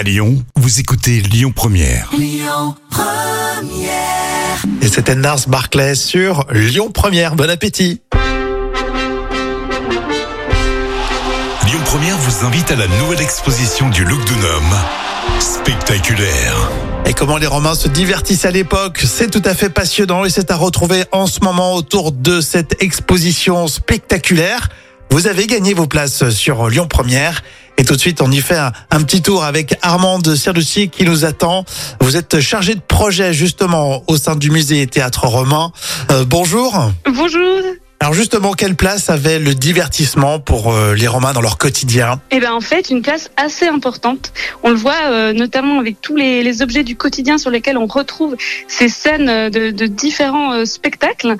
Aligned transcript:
À 0.00 0.02
Lyon, 0.02 0.42
vous 0.56 0.80
écoutez 0.80 1.20
Lyon 1.20 1.52
Première. 1.54 2.10
Et 4.80 4.88
c'était 4.88 5.14
Nars 5.14 5.40
Barclay 5.46 5.94
sur 5.94 6.46
Lyon 6.50 6.90
Première. 6.90 7.36
Bon 7.36 7.50
appétit. 7.50 8.00
Lyon 11.66 11.80
Première 11.84 12.16
vous 12.16 12.46
invite 12.46 12.70
à 12.70 12.76
la 12.76 12.86
nouvelle 12.86 13.20
exposition 13.20 13.90
du 13.90 14.06
Look. 14.06 14.22
Spectaculaire. 15.38 16.70
Et 17.04 17.12
comment 17.12 17.36
les 17.36 17.46
Romains 17.46 17.74
se 17.74 17.88
divertissent 17.88 18.46
à 18.46 18.50
l'époque, 18.50 19.02
c'est 19.04 19.30
tout 19.30 19.42
à 19.44 19.52
fait 19.52 19.68
passionnant 19.68 20.24
et 20.24 20.30
c'est 20.30 20.50
à 20.50 20.56
retrouver 20.56 21.04
en 21.12 21.26
ce 21.26 21.40
moment 21.40 21.74
autour 21.74 22.12
de 22.12 22.40
cette 22.40 22.82
exposition 22.82 23.66
spectaculaire. 23.66 24.70
Vous 25.10 25.26
avez 25.26 25.46
gagné 25.46 25.74
vos 25.74 25.86
places 25.86 26.30
sur 26.30 26.68
Lyon 26.68 26.86
Première. 26.86 27.42
Et 27.76 27.84
tout 27.84 27.94
de 27.94 28.00
suite, 28.00 28.20
on 28.20 28.30
y 28.30 28.40
fait 28.40 28.58
un, 28.58 29.02
petit 29.02 29.22
tour 29.22 29.42
avec 29.42 29.74
Armande 29.82 30.34
Serducci 30.34 30.88
qui 30.90 31.04
nous 31.04 31.24
attend. 31.24 31.64
Vous 32.00 32.16
êtes 32.16 32.40
chargé 32.40 32.74
de 32.74 32.80
projet 32.80 33.32
justement 33.32 34.04
au 34.06 34.16
sein 34.16 34.36
du 34.36 34.50
musée 34.50 34.86
Théâtre 34.86 35.26
Romain. 35.26 35.72
Euh, 36.10 36.24
bonjour. 36.26 36.92
Bonjour. 37.06 37.62
Alors 38.02 38.14
justement, 38.14 38.54
quelle 38.54 38.76
place 38.76 39.10
avait 39.10 39.38
le 39.38 39.54
divertissement 39.54 40.40
pour 40.40 40.72
euh, 40.72 40.94
les 40.94 41.06
Romains 41.06 41.34
dans 41.34 41.42
leur 41.42 41.58
quotidien? 41.58 42.18
Eh 42.30 42.40
ben 42.40 42.50
en 42.50 42.62
fait, 42.62 42.88
une 42.88 43.02
place 43.02 43.30
assez 43.36 43.66
importante. 43.66 44.32
On 44.62 44.70
le 44.70 44.74
voit 44.74 45.10
euh, 45.10 45.34
notamment 45.34 45.78
avec 45.78 46.00
tous 46.00 46.16
les, 46.16 46.62
objets 46.62 46.82
du 46.82 46.96
quotidien 46.96 47.36
sur 47.36 47.50
lesquels 47.50 47.76
on 47.76 47.84
retrouve 47.84 48.36
ces 48.68 48.88
scènes 48.88 49.28
euh, 49.28 49.50
de, 49.50 49.86
différents 49.86 50.64
spectacles 50.64 51.36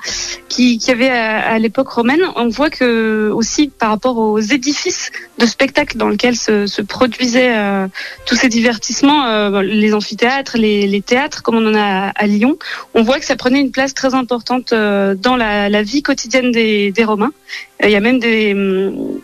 qui, 0.49 0.77
qui 0.77 0.91
avaient 0.91 1.09
à, 1.09 1.57
l'époque 1.57 1.89
romaine. 1.89 2.21
On 2.35 2.49
voit 2.49 2.69
que 2.69 3.31
aussi 3.33 3.69
par 3.69 3.89
rapport 3.89 4.19
aux 4.19 4.39
édifices 4.39 5.09
de 5.39 5.47
spectacles 5.47 5.97
dans 5.97 6.09
lesquels 6.09 6.35
se, 6.35 6.81
produisaient 6.83 7.55
tous 8.25 8.35
ces 8.35 8.49
divertissements, 8.49 9.59
les 9.61 9.93
amphithéâtres, 9.93 10.57
les, 10.57 11.01
théâtres, 11.01 11.41
comme 11.41 11.55
on 11.55 11.67
en 11.67 11.75
a 11.75 12.11
à, 12.15 12.27
Lyon, 12.27 12.57
on 12.93 13.03
voit 13.03 13.19
que 13.19 13.25
ça 13.25 13.35
prenait 13.35 13.61
une 13.61 13.71
place 13.71 13.93
très 13.93 14.13
importante 14.13 14.73
dans 14.73 15.35
la 15.35 15.83
vie 15.83 16.03
quotidienne 16.03 16.50
des, 16.51 16.93
Romains. 17.03 17.31
Il 17.83 17.89
y 17.89 17.95
a 17.95 17.99
même 17.99 18.19
des, 18.19 18.53
hum, 18.53 19.19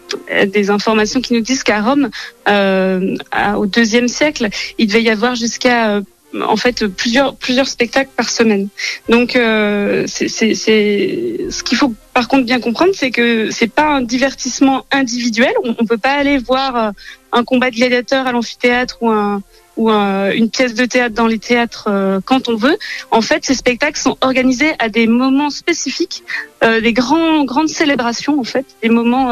des 0.48 0.70
informations 0.70 1.22
qui 1.22 1.34
nous 1.34 1.42
disent 1.42 1.64
qu'à 1.64 1.82
Rome, 1.82 2.10
euh, 2.48 3.16
au 3.58 3.66
deuxième 3.66 4.08
siècle, 4.08 4.50
il 4.78 4.88
devait 4.88 5.04
y 5.04 5.10
avoir 5.10 5.36
jusqu'à 5.36 5.92
euh, 5.92 6.02
en 6.42 6.58
fait 6.58 6.86
plusieurs 6.88 7.36
plusieurs 7.36 7.68
spectacles 7.68 8.10
par 8.16 8.30
semaine. 8.30 8.68
Donc 9.10 9.36
euh, 9.36 10.06
c'est 10.08 10.30
ce 10.30 11.64
qu'il 11.64 11.78
faut 11.78 11.94
par 12.14 12.28
contre 12.28 12.46
bien 12.46 12.60
comprendre, 12.60 12.92
c'est 12.94 13.12
que 13.12 13.52
c'est 13.52 13.72
pas 13.72 13.88
un 13.88 14.02
divertissement 14.02 14.86
individuel. 14.92 15.54
On, 15.64 15.76
on 15.80 15.86
peut 15.86 15.98
pas 15.98 16.14
aller 16.14 16.38
voir 16.38 16.94
un 17.32 17.44
combat 17.44 17.70
de 17.70 17.76
gladiateurs 17.76 18.28
à 18.28 18.32
l'amphithéâtre 18.32 18.98
ou 19.02 19.10
un 19.10 19.42
ou 19.78 19.90
un- 19.90 20.32
une 20.32 20.50
pièce 20.50 20.74
de 20.74 20.86
théâtre 20.86 21.16
dans 21.16 21.28
les 21.28 21.40
théâtres 21.40 21.86
euh, 21.88 22.20
quand 22.26 22.50
on 22.50 22.56
veut. 22.56 22.78
En 23.12 23.22
fait, 23.22 23.46
ces 23.46 23.54
spectacles 23.54 24.00
sont 24.00 24.18
organisés 24.22 24.74
à 24.80 24.90
des 24.90 25.08
moments 25.08 25.50
spécifiques, 25.50 26.24
euh, 26.64 26.82
des 26.82 26.94
grands, 26.94 27.44
grandes 27.46 27.70
célébrations 27.70 28.40
en 28.40 28.44
fait, 28.44 28.66
des 28.82 28.90
moments 28.90 29.30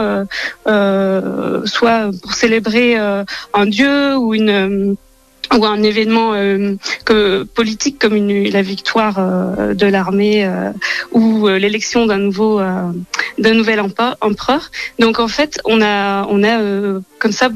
euh, 0.68 1.66
soit 1.66 2.12
pour 2.22 2.34
célébrer 2.34 2.96
un 2.96 3.66
dieu 3.66 4.16
ou 4.18 4.34
un 4.34 5.84
événement 5.84 6.34
que, 7.06 7.44
politique 7.44 7.98
comme 8.00 8.16
la 8.58 8.62
victoire 8.62 9.16
de 9.82 9.86
l'armée 9.86 10.50
ou 11.12 11.48
l'élection 11.48 12.06
d'un 12.06 13.54
nouvel 13.54 13.80
empereur. 14.22 14.72
Donc 15.00 15.20
en 15.20 15.28
fait, 15.28 15.60
on 15.66 15.82
a 15.82 16.28
comme 17.20 17.32
ça 17.32 17.50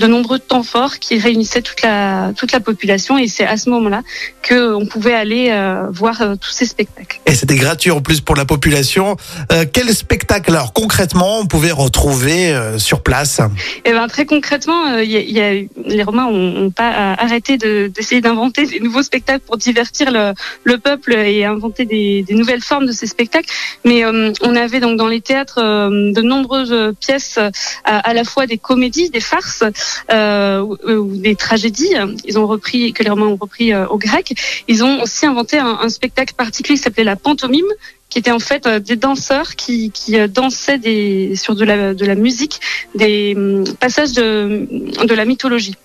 de 0.00 0.06
nombreux 0.06 0.38
temps 0.38 0.62
forts 0.62 0.98
qui 0.98 1.18
réunissaient 1.18 1.62
toute 1.62 1.82
la 1.82 2.32
toute 2.36 2.52
la 2.52 2.60
population 2.60 3.18
et 3.18 3.28
c'est 3.28 3.46
à 3.46 3.56
ce 3.56 3.70
moment-là 3.70 4.02
que 4.42 4.74
on 4.74 4.86
pouvait 4.86 5.14
aller 5.14 5.48
euh, 5.50 5.86
voir 5.90 6.20
euh, 6.22 6.36
tous 6.36 6.50
ces 6.50 6.66
spectacles. 6.66 7.20
Et 7.26 7.34
c'était 7.34 7.56
gratuit 7.56 7.90
en 7.90 8.00
plus 8.00 8.20
pour 8.20 8.36
la 8.36 8.44
population. 8.44 9.16
Euh, 9.52 9.64
quel 9.72 9.88
spectacle 9.94 10.50
alors 10.50 10.72
concrètement 10.72 11.38
on 11.38 11.46
pouvait 11.46 11.70
retrouver 11.72 12.50
euh, 12.50 12.78
sur 12.78 13.02
place? 13.02 13.40
Et 13.84 13.92
ben 13.92 14.06
très 14.08 14.26
concrètement, 14.26 14.86
euh, 14.86 15.04
y 15.04 15.16
a, 15.16 15.20
y 15.20 15.40
a 15.40 15.66
les 15.86 16.02
Romains 16.02 16.26
ont, 16.26 16.66
ont 16.66 16.70
pas 16.70 17.14
arrêté 17.14 17.58
de- 17.58 17.90
d'essayer 17.94 18.20
d'inventer 18.20 18.66
des 18.66 18.80
nouveaux 18.80 19.02
spectacles 19.02 19.44
pour 19.46 19.56
divertir 19.56 20.10
le, 20.10 20.32
le 20.64 20.78
peuple 20.78 21.14
et 21.14 21.44
inventer 21.44 21.84
des, 21.84 22.22
des 22.22 22.34
nouvelles 22.34 22.62
formes 22.62 22.86
de 22.86 22.92
ces 22.92 23.06
spectacles. 23.06 23.50
Mais 23.84 24.04
euh, 24.04 24.32
on 24.42 24.54
avait 24.56 24.80
donc 24.80 24.96
dans 24.96 25.08
les 25.08 25.20
théâtres 25.20 25.60
euh, 25.62 26.12
de 26.12 26.22
nombreuses 26.22 26.94
pièces 27.00 27.38
à, 27.84 27.98
à 27.98 28.14
la 28.14 28.24
fois 28.24 28.46
des 28.46 28.58
comédies, 28.58 29.10
des 29.10 29.20
farces 29.20 29.64
ou, 30.10 30.76
ou 30.86 31.16
des 31.16 31.34
tragédies. 31.34 31.94
Ils 32.24 32.38
ont 32.38 32.46
repris 32.46 32.92
que 32.92 33.02
les 33.02 33.10
Romains 33.10 33.26
ont 33.26 33.36
repris 33.36 33.72
euh, 33.72 33.86
au 33.88 33.98
grec. 33.98 34.34
Ils 34.68 34.84
ont 34.84 35.02
aussi 35.02 35.26
inventé 35.26 35.58
un, 35.58 35.88
spectacle 35.88 36.34
particulier 36.34 36.76
qui 36.76 36.82
s'appelait 36.82 37.04
la 37.04 37.16
pantomime 37.16 37.66
qui 38.10 38.18
était 38.18 38.30
en 38.30 38.38
fait 38.38 38.66
euh, 38.66 38.78
des 38.78 38.96
danseurs 38.96 39.54
qui, 39.54 39.90
qui 39.90 40.18
euh, 40.18 40.28
dansaient 40.28 41.34
sur 41.34 41.54
de 41.54 41.64
la, 41.64 41.92
de 41.92 42.06
la 42.06 42.14
musique 42.14 42.58
des 42.94 43.34
hum, 43.36 43.64
passages 43.80 44.12
de, 44.12 44.66
de 45.04 45.14
la 45.14 45.24
mythologie. 45.26 45.76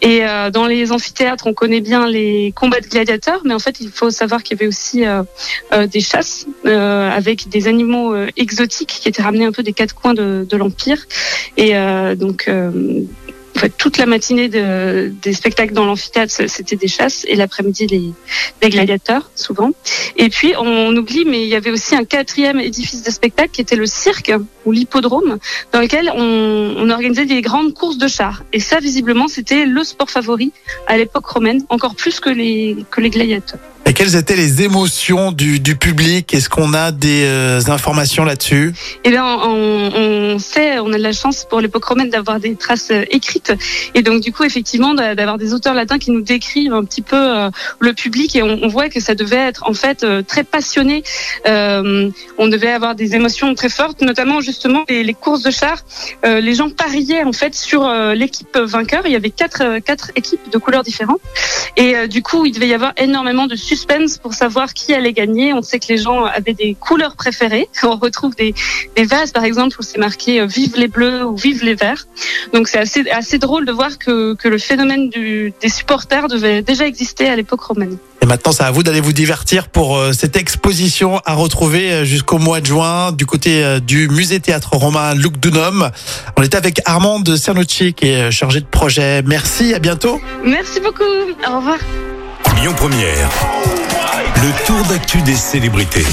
Et 0.00 0.24
euh, 0.24 0.50
dans 0.50 0.66
les 0.66 0.92
amphithéâtres, 0.92 1.46
on 1.46 1.54
connaît 1.54 1.80
bien 1.80 2.06
les 2.06 2.52
combats 2.54 2.80
de 2.80 2.86
gladiateurs, 2.86 3.40
mais 3.44 3.54
en 3.54 3.58
fait, 3.58 3.80
il 3.80 3.90
faut 3.90 4.10
savoir 4.10 4.42
qu'il 4.42 4.56
y 4.56 4.60
avait 4.60 4.68
aussi 4.68 5.06
euh, 5.06 5.22
euh, 5.72 5.86
des 5.86 6.00
chasses 6.00 6.46
euh, 6.66 7.10
avec 7.10 7.48
des 7.48 7.68
animaux 7.68 8.14
euh, 8.14 8.28
exotiques 8.36 8.98
qui 9.00 9.08
étaient 9.08 9.22
ramenés 9.22 9.46
un 9.46 9.52
peu 9.52 9.62
des 9.62 9.72
quatre 9.72 9.94
coins 9.94 10.14
de, 10.14 10.46
de 10.48 10.56
l'Empire. 10.56 11.06
Et 11.56 11.76
euh, 11.76 12.14
donc, 12.14 12.48
euh, 12.48 12.70
toute 13.76 13.98
la 13.98 14.06
matinée 14.06 14.48
de, 14.48 15.12
des 15.22 15.32
spectacles 15.32 15.72
dans 15.72 15.84
l'amphithéâtre, 15.84 16.32
c'était 16.48 16.76
des 16.76 16.88
chasses, 16.88 17.24
et 17.28 17.36
l'après-midi, 17.36 17.86
les, 17.86 18.70
gladiateurs, 18.70 19.30
souvent. 19.34 19.70
Et 20.16 20.28
puis, 20.28 20.54
on 20.58 20.96
oublie, 20.96 21.24
mais 21.24 21.42
il 21.42 21.48
y 21.48 21.54
avait 21.54 21.70
aussi 21.70 21.94
un 21.94 22.04
quatrième 22.04 22.58
édifice 22.60 23.02
de 23.02 23.10
spectacle 23.10 23.50
qui 23.50 23.60
était 23.60 23.76
le 23.76 23.86
cirque 23.86 24.32
ou 24.64 24.72
l'hippodrome, 24.72 25.38
dans 25.72 25.80
lequel 25.80 26.10
on, 26.14 26.90
organisait 26.90 27.26
des 27.26 27.40
grandes 27.40 27.74
courses 27.74 27.98
de 27.98 28.08
chars. 28.08 28.44
Et 28.52 28.60
ça, 28.60 28.78
visiblement, 28.78 29.28
c'était 29.28 29.66
le 29.66 29.84
sport 29.84 30.10
favori 30.10 30.52
à 30.86 30.96
l'époque 30.96 31.26
romaine, 31.26 31.64
encore 31.68 31.94
plus 31.94 32.20
que 32.20 32.30
les 32.30 32.84
gladiateurs. 32.92 33.60
Quelles 33.94 34.16
étaient 34.16 34.34
les 34.34 34.62
émotions 34.62 35.30
du, 35.30 35.60
du 35.60 35.76
public? 35.76 36.34
Est-ce 36.34 36.48
qu'on 36.48 36.74
a 36.74 36.90
des 36.90 37.22
euh, 37.24 37.60
informations 37.68 38.24
là-dessus? 38.24 38.72
Eh 39.04 39.10
bien, 39.10 39.24
on, 39.24 40.36
sait, 40.40 40.80
on 40.80 40.92
a 40.92 40.98
de 40.98 41.02
la 41.02 41.12
chance 41.12 41.46
pour 41.48 41.60
l'époque 41.60 41.84
romaine 41.84 42.10
d'avoir 42.10 42.40
des 42.40 42.56
traces 42.56 42.90
euh, 42.90 43.04
écrites, 43.10 43.52
et 43.94 44.02
donc 44.02 44.20
du 44.20 44.32
coup, 44.32 44.42
effectivement, 44.42 44.94
d'a- 44.94 45.14
d'avoir 45.14 45.38
des 45.38 45.54
auteurs 45.54 45.74
latins 45.74 45.98
qui 45.98 46.10
nous 46.10 46.22
décrivent 46.22 46.74
un 46.74 46.82
petit 46.84 47.02
peu 47.02 47.16
euh, 47.16 47.50
le 47.78 47.92
public, 47.92 48.34
et 48.34 48.42
on, 48.42 48.66
voit 48.66 48.88
que 48.88 48.98
ça 48.98 49.14
devait 49.14 49.36
être 49.36 49.62
en 49.68 49.74
fait 49.74 50.04
très 50.26 50.42
passionné. 50.42 51.04
On 51.46 52.48
devait 52.48 52.72
avoir 52.72 52.96
des 52.96 53.14
émotions 53.14 53.54
très 53.54 53.68
fortes, 53.68 54.00
notamment 54.00 54.40
justement 54.40 54.84
les, 54.88 55.14
courses 55.14 55.42
de 55.42 55.52
chars. 55.52 55.84
Les 56.24 56.54
gens 56.54 56.70
pariaient 56.70 57.22
en 57.22 57.32
fait 57.32 57.54
sur 57.54 57.88
l'équipe 58.14 58.56
vainqueur. 58.56 59.02
Il 59.04 59.12
y 59.12 59.16
avait 59.16 59.30
quatre 59.30 59.78
quatre 59.78 60.10
équipes 60.16 60.50
de 60.50 60.58
couleurs 60.58 60.82
différentes, 60.82 61.20
et 61.76 62.08
du 62.08 62.22
coup, 62.22 62.46
il 62.46 62.52
devait 62.52 62.68
y 62.68 62.74
avoir 62.74 62.92
énormément 62.96 63.46
de 63.46 63.54
suspense 63.54 63.83
pour 64.22 64.34
savoir 64.34 64.72
qui 64.74 64.94
allait 64.94 65.12
gagner. 65.12 65.52
On 65.52 65.62
sait 65.62 65.78
que 65.78 65.86
les 65.88 65.98
gens 65.98 66.24
avaient 66.24 66.54
des 66.54 66.74
couleurs 66.74 67.16
préférées. 67.16 67.68
On 67.82 67.96
retrouve 67.96 68.34
des 68.34 68.54
des 68.96 69.04
vases, 69.04 69.32
par 69.32 69.44
exemple, 69.44 69.76
où 69.78 69.82
c'est 69.82 69.98
marqué 69.98 70.40
euh, 70.40 70.46
Vive 70.46 70.74
les 70.76 70.88
bleus 70.88 71.24
ou 71.24 71.36
Vive 71.36 71.64
les 71.64 71.74
verts. 71.74 72.06
Donc 72.52 72.68
c'est 72.68 72.78
assez, 72.78 73.08
assez 73.10 73.38
drôle 73.38 73.66
de 73.66 73.72
voir 73.72 73.98
que, 73.98 74.34
que 74.34 74.48
le 74.48 74.58
phénomène 74.58 75.08
du, 75.10 75.52
des 75.60 75.68
supporters 75.68 76.28
devait 76.28 76.62
déjà 76.62 76.86
exister 76.86 77.28
à 77.28 77.36
l'époque 77.36 77.62
romaine. 77.62 77.98
Et 78.22 78.26
maintenant, 78.26 78.52
c'est 78.52 78.62
à 78.62 78.70
vous 78.70 78.82
d'aller 78.82 79.00
vous 79.00 79.12
divertir 79.12 79.68
pour 79.68 79.96
euh, 79.96 80.12
cette 80.12 80.36
exposition 80.36 81.20
à 81.24 81.34
retrouver 81.34 81.92
euh, 81.92 82.04
jusqu'au 82.04 82.38
mois 82.38 82.60
de 82.60 82.66
juin 82.66 83.12
du 83.12 83.26
côté 83.26 83.80
du 83.80 84.08
musée 84.08 84.40
théâtre 84.40 84.70
romain 84.74 85.14
Luc 85.14 85.38
Dunham. 85.38 85.90
On 86.36 86.42
est 86.42 86.54
avec 86.54 86.80
Armande 86.84 87.36
Cernucci 87.36 87.94
qui 87.94 88.08
est 88.08 88.30
chargée 88.30 88.60
de 88.60 88.66
projet. 88.66 89.22
Merci, 89.22 89.74
à 89.74 89.78
bientôt. 89.78 90.20
Merci 90.44 90.80
beaucoup. 90.80 91.02
Au 91.46 91.56
revoir. 91.56 91.78
Lyon 92.56 92.74
Première. 92.76 93.28
Le 94.36 94.66
tour 94.66 94.84
d'actu 94.86 95.20
des 95.22 95.34
célébrités. 95.34 96.04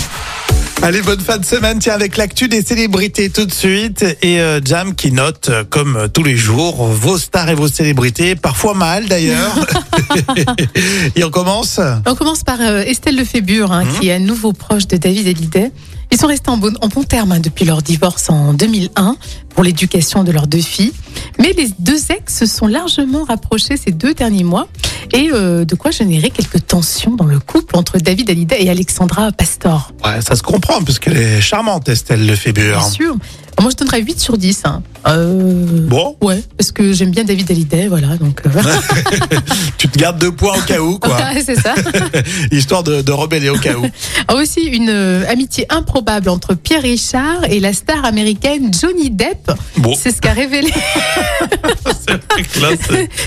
Allez, 0.82 1.02
bonne 1.02 1.20
fin 1.20 1.38
de 1.38 1.46
semaine. 1.46 1.80
Tiens, 1.80 1.94
avec 1.94 2.18
l'actu 2.18 2.48
des 2.48 2.62
célébrités 2.64 3.30
tout 3.30 3.46
de 3.46 3.54
suite. 3.54 4.04
Et 4.22 4.40
euh, 4.40 4.60
Jam 4.64 4.96
qui 4.96 5.12
note, 5.12 5.50
euh, 5.50 5.64
comme 5.70 5.96
euh, 5.96 6.08
tous 6.08 6.24
les 6.24 6.36
jours, 6.36 6.86
vos 6.88 7.18
stars 7.18 7.50
et 7.50 7.56
vos 7.56 7.68
célébrités. 7.68 8.36
Parfois 8.36 8.74
mal 8.74 9.08
d'ailleurs. 9.08 9.54
et 11.16 11.24
on 11.24 11.30
commence? 11.30 11.80
On 12.08 12.16
commence 12.16 12.44
par 12.44 12.60
euh, 12.62 12.82
Estelle 12.84 13.16
Lefébure, 13.18 13.72
hein, 13.72 13.84
Mhm. 13.84 14.00
qui 14.00 14.10
est 14.10 14.14
à 14.14 14.20
nouveau 14.20 14.54
proche 14.54 14.88
de 14.88 14.98
David 14.98 15.28
Hallyday. 15.28 15.72
Ils 16.14 16.18
sont 16.20 16.28
restés 16.28 16.50
en 16.50 16.58
bon, 16.58 16.74
en 16.82 16.88
bon 16.88 17.04
terme 17.04 17.32
hein, 17.32 17.40
depuis 17.40 17.64
leur 17.64 17.82
divorce 17.82 18.30
en 18.30 18.54
2001 18.54 19.16
pour 19.56 19.64
l'éducation 19.64 20.24
de 20.26 20.32
leurs 20.32 20.48
deux 20.48 20.60
filles. 20.62 20.92
Mais 21.40 21.54
les 21.56 21.70
deux 21.80 22.00
ex 22.12 22.36
se 22.40 22.46
sont 22.46 22.68
largement 22.68 23.24
rapprochés 23.24 23.78
ces 23.78 23.92
deux 23.92 24.14
derniers 24.14 24.44
mois 24.44 24.68
et 25.14 25.30
euh, 25.32 25.66
de 25.66 25.76
quoi 25.76 25.92
générer 25.92 26.30
quelques 26.30 26.66
tensions 26.68 27.16
dans 27.16 27.26
le 27.26 27.40
couple 27.40 27.76
entre 27.78 27.98
David 27.98 28.30
Hallyday 28.30 28.64
et 28.64 28.70
Alexandra 28.70 29.32
Pastor. 29.32 29.92
Ouais, 30.06 30.22
ça 30.22 30.36
se 30.36 30.44
comprend 30.44 30.82
parce 30.84 31.00
qu'elle 31.00 31.18
est 31.18 31.42
charmante, 31.42 31.90
Estelle 31.90 32.26
Lefébure. 32.26 32.80
Bien 32.80 32.90
sûr. 32.90 33.16
Alors, 33.58 33.64
moi, 33.64 33.72
je 33.72 33.76
donnerais 33.76 34.02
8 34.02 34.20
sur 34.20 34.38
10. 34.38 34.62
hein. 34.64 34.82
Euh, 35.08 35.66
Bon, 35.88 36.16
Ouais, 36.22 36.42
parce 36.58 36.72
que 36.72 36.94
j'aime 36.94 37.12
bien 37.12 37.26
David 37.26 37.52
Hallyday, 37.52 37.88
voilà. 37.90 38.16
Donc, 38.18 38.42
euh, 38.46 38.50
tu 39.78 39.90
te 39.90 40.00
gardes 40.00 40.20
deux 40.20 40.32
points 40.32 40.58
au 40.58 40.62
cas 40.62 40.80
où, 40.80 40.98
quoi. 41.00 41.18
Ouais, 41.18 41.44
c'est 41.46 41.60
ça. 41.60 41.76
Histoire 42.52 42.84
de, 42.84 43.02
de 43.02 43.12
rebeller 43.12 43.50
au 43.50 43.58
cas 43.58 43.74
où. 43.76 43.86
Ah, 44.30 44.36
aussi 44.36 44.62
une 44.62 44.90
euh, 44.90 45.26
amitié 45.30 45.66
improbable 45.70 46.30
entre 46.30 46.54
Pierre 46.54 46.82
Richard 46.84 47.44
et 47.50 47.60
la 47.60 47.74
star 47.74 48.06
américaine 48.06 48.72
Johnny 48.74 49.10
Depp. 49.10 49.52
Bon, 49.78 49.96
C'est 49.96 50.16
ce 50.16 50.22
qu'a 50.22 50.32
révélé. 50.34 50.72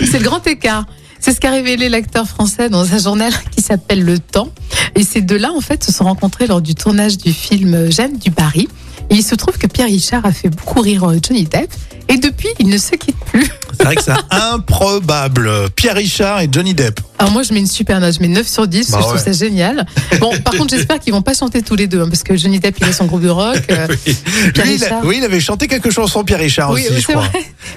C'est 0.00 0.18
le 0.18 0.24
grand 0.24 0.44
écart. 0.46 0.86
C'est 1.24 1.32
ce 1.32 1.40
qu'a 1.40 1.52
révélé 1.52 1.88
l'acteur 1.88 2.28
français 2.28 2.68
dans 2.68 2.92
un 2.92 2.98
journal 2.98 3.32
qui 3.50 3.62
s'appelle 3.62 4.04
Le 4.04 4.18
Temps. 4.18 4.50
Et 4.94 5.02
ces 5.02 5.22
deux-là, 5.22 5.52
en 5.52 5.62
fait, 5.62 5.82
se 5.82 5.90
sont 5.90 6.04
rencontrés 6.04 6.46
lors 6.46 6.60
du 6.60 6.74
tournage 6.74 7.16
du 7.16 7.32
film 7.32 7.90
Jeanne 7.90 8.18
du 8.18 8.30
Paris. 8.30 8.68
Et 9.08 9.14
il 9.14 9.22
se 9.22 9.34
trouve 9.34 9.56
que 9.56 9.66
Pierre 9.66 9.86
Richard 9.86 10.26
a 10.26 10.32
fait 10.32 10.50
beaucoup 10.50 10.82
rire 10.82 11.04
euh, 11.04 11.16
Johnny 11.26 11.44
Depp. 11.44 11.72
Et 12.10 12.18
depuis, 12.18 12.50
ils 12.58 12.68
ne 12.68 12.76
se 12.76 12.94
quittent 12.96 13.16
plus. 13.24 13.48
C'est 13.84 13.86
vrai 13.86 13.96
que 13.96 14.02
c'est 14.02 14.34
improbable. 14.74 15.50
Pierre 15.76 15.94
Richard 15.96 16.40
et 16.40 16.48
Johnny 16.50 16.74
Depp. 16.74 17.00
Alors 17.18 17.32
moi, 17.32 17.42
je 17.42 17.52
mets 17.52 17.60
une 17.60 17.66
super 17.66 18.00
note. 18.00 18.14
Je 18.14 18.20
mets 18.20 18.28
9 18.28 18.46
sur 18.46 18.66
10 18.66 18.90
parce 18.90 18.90
Bah 18.90 18.98
je 19.00 19.14
ouais. 19.14 19.20
trouve 19.20 19.32
ça 19.32 19.38
génial. 19.44 19.86
Bon, 20.20 20.32
par 20.44 20.54
contre, 20.54 20.74
j'espère 20.74 20.98
qu'ils 20.98 21.12
vont 21.12 21.22
pas 21.22 21.34
chanter 21.34 21.62
tous 21.62 21.76
les 21.76 21.86
deux. 21.86 22.00
hein, 22.02 22.08
parce 22.08 22.22
que 22.22 22.36
Johnny 22.36 22.58
Depp, 22.60 22.76
il 22.80 22.86
a 22.88 22.92
son 22.92 23.06
groupe 23.06 23.22
de 23.22 23.28
rock. 23.28 23.62
euh, 23.70 23.86
Pierre 24.54 24.66
Lui, 24.66 24.74
il 24.74 24.82
a- 24.84 24.86
Richard. 24.86 25.04
oui, 25.04 25.14
il 25.18 25.24
avait 25.24 25.40
chanté 25.40 25.68
quelques 25.68 25.90
chansons, 25.90 26.24
Pierre 26.24 26.40
Richard 26.40 26.70
oui, 26.72 26.84
aussi, 26.90 27.00
je 27.00 27.06
crois. 27.08 27.24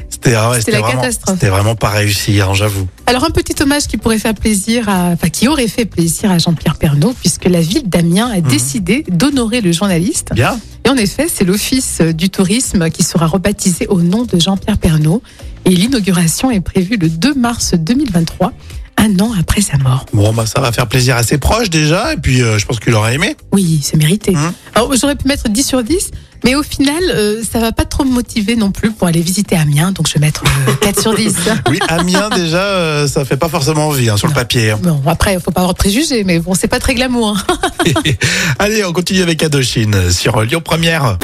C'était 0.09 0.33
ah 0.33 0.49
ouais, 0.49 0.59
C'était 0.59 0.71
la 0.71 0.79
vraiment- 0.79 1.01
catastrophe. 1.01 1.35
C'était 1.39 1.49
vraiment 1.51 1.75
pas 1.75 1.89
réussi, 1.89 2.41
hein, 2.41 2.53
j'avoue. 2.53 2.87
Alors 3.05 3.23
un 3.23 3.29
petit 3.29 3.55
hommage 3.61 3.87
qui 3.87 3.97
pourrait 3.97 4.17
faire 4.19 4.33
plaisir 4.33 4.89
à, 4.89 5.11
enfin 5.13 5.29
qui 5.29 5.47
aurait 5.47 5.67
fait 5.67 5.85
plaisir 5.85 6.31
à 6.31 6.37
Jean-Pierre 6.39 6.75
Pernaut 6.75 7.13
puisque 7.19 7.45
la 7.45 7.61
ville 7.61 7.87
d'Amiens 7.87 8.29
a 8.33 8.41
décidé 8.41 9.05
d'honorer 9.09 9.61
le 9.61 9.71
journaliste. 9.71 10.29
Bien. 10.33 10.59
Et 10.87 10.89
en 10.89 10.95
effet, 10.95 11.27
c'est 11.27 11.43
l'office 11.43 11.99
du 11.99 12.29
tourisme 12.29 12.89
qui 12.89 13.03
sera 13.03 13.27
rebaptisé 13.27 13.87
au 13.87 14.01
nom 14.01 14.23
de 14.23 14.39
Jean-Pierre 14.39 14.77
Pernaut. 14.77 15.21
Et 15.65 15.71
l'inauguration 15.71 16.49
est 16.49 16.61
prévue 16.61 16.95
le 16.95 17.09
2 17.09 17.33
mars 17.33 17.73
2023, 17.73 18.53
un 18.95 19.19
an 19.19 19.33
après 19.37 19.59
sa 19.59 19.77
mort. 19.77 20.05
Bon, 20.13 20.31
bah, 20.31 20.45
ça 20.45 20.61
va 20.61 20.71
faire 20.71 20.87
plaisir 20.87 21.17
à 21.17 21.23
ses 21.23 21.39
proches 21.39 21.69
déjà, 21.69 22.13
et 22.13 22.15
puis 22.15 22.41
euh, 22.41 22.57
je 22.57 22.65
pense 22.65 22.79
qu'il 22.79 22.93
aurait 22.93 23.15
aimé. 23.15 23.35
Oui, 23.51 23.81
c'est 23.83 23.97
mérité. 23.97 24.31
Mmh. 24.31 24.53
Alors 24.75 24.95
j'aurais 24.95 25.17
pu 25.17 25.27
mettre 25.27 25.49
10 25.49 25.61
sur 25.61 25.83
10, 25.83 26.11
mais 26.43 26.55
au 26.55 26.63
final, 26.63 27.01
euh, 27.09 27.41
ça 27.49 27.59
va 27.59 27.71
pas 27.71 27.85
trop 27.85 28.03
me 28.03 28.11
motiver 28.11 28.55
non 28.55 28.71
plus 28.71 28.91
pour 28.91 29.07
aller 29.07 29.21
visiter 29.21 29.55
Amiens, 29.55 29.91
donc 29.91 30.07
je 30.07 30.13
vais 30.13 30.19
mettre 30.19 30.43
euh, 30.67 30.73
4 30.81 31.01
sur 31.01 31.13
10. 31.15 31.35
Oui, 31.69 31.79
Amiens 31.87 32.29
déjà, 32.29 32.63
euh, 32.63 33.07
ça 33.07 33.25
fait 33.25 33.37
pas 33.37 33.49
forcément 33.49 33.87
envie 33.87 34.09
hein, 34.09 34.17
sur 34.17 34.27
le 34.27 34.33
papier. 34.33 34.71
hein. 34.71 34.79
Bon, 34.81 35.01
après, 35.07 35.33
il 35.33 35.39
faut 35.39 35.51
pas 35.51 35.61
avoir 35.61 35.73
de 35.73 35.77
préjugés, 35.79 36.23
mais 36.23 36.39
bon, 36.39 36.53
c'est 36.53 36.67
pas 36.67 36.79
très 36.79 36.95
glamour. 36.95 37.37
hein. 37.49 37.57
Allez, 38.59 38.83
on 38.85 38.93
continue 38.93 39.21
avec 39.21 39.41
Adochine 39.43 40.11
sur 40.11 40.41
Lyon 40.41 40.61
Première. 40.63 41.17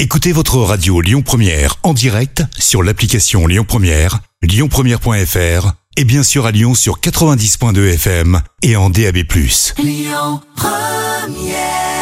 Écoutez 0.00 0.32
votre 0.32 0.56
radio 0.58 1.00
Lyon 1.00 1.22
Première 1.22 1.76
en 1.82 1.92
direct 1.92 2.42
sur 2.58 2.82
l'application 2.82 3.46
Lyon 3.46 3.64
Première, 3.66 4.20
lyonpremière.fr 4.42 5.72
et 5.96 6.04
bien 6.04 6.22
sûr 6.22 6.46
à 6.46 6.52
Lyon 6.52 6.74
sur 6.74 7.00
90.2 7.00 7.94
FM 7.94 8.40
et 8.62 8.76
en 8.76 8.90
DAB+. 8.90 9.16
Lyon 9.82 10.40
Première 10.54 11.97